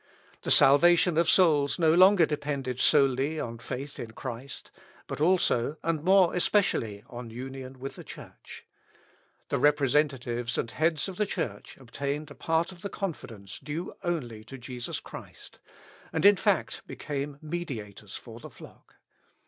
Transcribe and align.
The 0.41 0.49
salvation 0.49 1.15
of 1.19 1.29
souls 1.29 1.77
no 1.77 1.93
longer 1.93 2.25
depended 2.25 2.79
solely 2.79 3.39
on 3.39 3.59
faith 3.59 3.99
in 3.99 4.13
Christ, 4.13 4.71
but 5.05 5.21
also, 5.21 5.77
and 5.83 6.03
more 6.03 6.33
especially, 6.33 7.03
on 7.07 7.29
union 7.29 7.77
with 7.79 7.97
the 7.97 8.03
Church. 8.03 8.65
The 9.49 9.59
representatives 9.59 10.57
and 10.57 10.71
heads 10.71 11.07
of 11.07 11.17
the 11.17 11.27
Church 11.27 11.77
obtained 11.77 12.31
a 12.31 12.33
part 12.33 12.71
of 12.71 12.81
the 12.81 12.89
confidence 12.89 13.59
due 13.59 13.93
only 14.01 14.43
to 14.45 14.57
Jesus 14.57 14.99
Christ, 14.99 15.59
and 16.11 16.25
in 16.25 16.35
fact 16.35 16.81
became 16.87 17.37
mediators 17.39 18.17
for 18.17 18.39
the 18.39 18.49
flock. 18.49 18.95